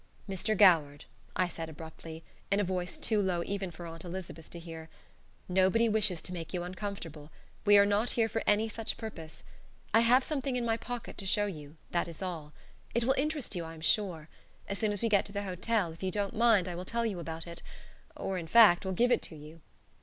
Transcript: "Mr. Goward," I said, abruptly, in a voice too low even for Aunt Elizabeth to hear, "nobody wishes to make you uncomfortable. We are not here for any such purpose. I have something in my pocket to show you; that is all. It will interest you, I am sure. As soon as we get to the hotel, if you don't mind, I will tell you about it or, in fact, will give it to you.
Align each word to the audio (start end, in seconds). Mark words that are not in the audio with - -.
"Mr. 0.27 0.57
Goward," 0.57 1.05
I 1.35 1.47
said, 1.47 1.69
abruptly, 1.69 2.23
in 2.51 2.59
a 2.59 2.63
voice 2.63 2.97
too 2.97 3.21
low 3.21 3.43
even 3.45 3.69
for 3.69 3.85
Aunt 3.85 4.03
Elizabeth 4.03 4.49
to 4.49 4.57
hear, 4.57 4.89
"nobody 5.47 5.87
wishes 5.87 6.23
to 6.23 6.33
make 6.33 6.55
you 6.55 6.63
uncomfortable. 6.63 7.29
We 7.65 7.77
are 7.77 7.85
not 7.85 8.13
here 8.17 8.27
for 8.27 8.41
any 8.47 8.67
such 8.67 8.97
purpose. 8.97 9.43
I 9.93 9.99
have 9.99 10.23
something 10.23 10.55
in 10.55 10.65
my 10.65 10.75
pocket 10.75 11.19
to 11.19 11.27
show 11.27 11.45
you; 11.45 11.77
that 11.91 12.07
is 12.07 12.23
all. 12.23 12.51
It 12.95 13.03
will 13.03 13.13
interest 13.13 13.55
you, 13.55 13.63
I 13.63 13.75
am 13.75 13.81
sure. 13.81 14.27
As 14.67 14.79
soon 14.79 14.91
as 14.91 15.03
we 15.03 15.07
get 15.07 15.23
to 15.27 15.33
the 15.33 15.43
hotel, 15.43 15.91
if 15.93 16.01
you 16.01 16.09
don't 16.09 16.35
mind, 16.35 16.67
I 16.67 16.73
will 16.73 16.83
tell 16.83 17.05
you 17.05 17.19
about 17.19 17.45
it 17.45 17.61
or, 18.17 18.39
in 18.39 18.47
fact, 18.47 18.83
will 18.85 18.93
give 18.93 19.11
it 19.11 19.21
to 19.21 19.35
you. 19.35 19.61